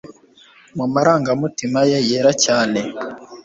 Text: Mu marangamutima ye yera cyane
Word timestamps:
Mu 0.77 0.85
marangamutima 0.93 1.79
ye 1.89 1.97
yera 2.09 2.31
cyane 2.45 2.79